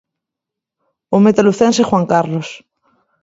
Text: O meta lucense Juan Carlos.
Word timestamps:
O 1.15 1.17
meta 1.23 1.45
lucense 1.47 1.87
Juan 1.89 2.05
Carlos. 2.13 2.49